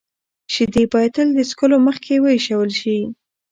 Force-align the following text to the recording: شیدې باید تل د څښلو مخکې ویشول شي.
شیدې 0.53 0.83
باید 0.93 1.11
تل 1.15 1.27
د 1.37 1.39
څښلو 1.49 1.77
مخکې 1.87 2.15
ویشول 2.23 2.69
شي. 2.79 2.99